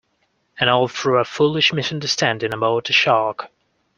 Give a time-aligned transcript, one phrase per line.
[0.59, 3.51] And all through a foolish misunderstanding about a shark.